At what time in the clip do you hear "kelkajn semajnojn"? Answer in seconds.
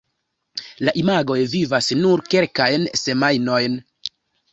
2.35-3.77